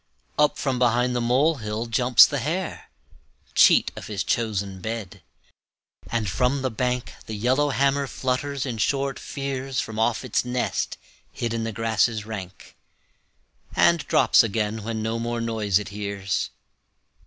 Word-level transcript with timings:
Up 0.39 0.57
from 0.57 0.79
behind 0.79 1.15
the 1.15 1.21
molehill 1.21 1.85
jumps 1.85 2.25
the 2.25 2.39
hare, 2.39 2.89
Cheat 3.53 3.91
of 3.95 4.07
his 4.07 4.23
chosen 4.23 4.81
bed, 4.81 5.21
and 6.09 6.27
from 6.27 6.63
the 6.63 6.71
bank 6.71 7.13
The 7.27 7.35
yellowhammer 7.35 8.07
flutters 8.07 8.65
in 8.65 8.79
short 8.79 9.19
fears 9.19 9.79
From 9.79 9.99
off 9.99 10.25
its 10.25 10.43
nest 10.43 10.97
hid 11.31 11.53
in 11.53 11.65
the 11.65 11.71
grasses 11.71 12.25
rank, 12.25 12.75
And 13.75 13.99
drops 14.07 14.41
again 14.41 14.81
when 14.83 15.03
no 15.03 15.19
more 15.19 15.39
noise 15.39 15.77
it 15.77 15.89
hears. 15.89 16.49